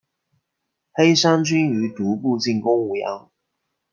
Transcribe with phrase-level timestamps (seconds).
[0.93, 3.29] 黑山军于毒部进攻武阳。